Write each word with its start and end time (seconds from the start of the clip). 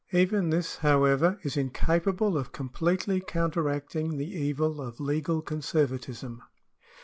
Even 0.11 0.49
this, 0.49 0.77
however, 0.77 1.37
is 1.43 1.55
incapable 1.55 2.35
of 2.35 2.51
completely 2.51 3.19
counteracting 3.21 4.17
the 4.17 4.35
evil 4.35 4.81
of 4.81 4.99
legal 4.99 5.43
con 5.43 5.59
servatism. 5.61 6.39